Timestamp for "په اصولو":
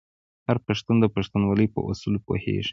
1.73-2.19